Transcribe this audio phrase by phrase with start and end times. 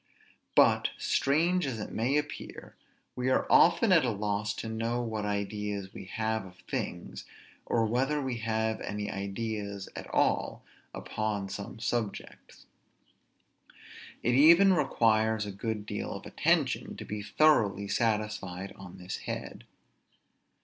[0.55, 2.75] But, strange as it may appear,
[3.15, 7.25] we are often at a loss to know what ideas we have of things,
[7.67, 12.65] or whether we have any ideas at all upon some subjects.
[14.23, 19.65] It even requires a good deal of attention to be thoroughly satisfied on this head.